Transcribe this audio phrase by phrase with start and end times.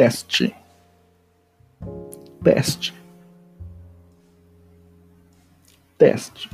[0.00, 0.54] teste,
[2.42, 2.94] teste,
[5.98, 6.48] teste.